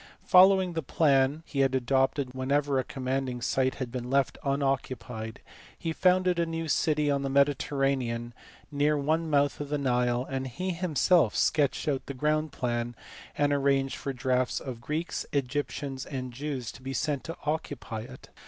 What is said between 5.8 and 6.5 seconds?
founded a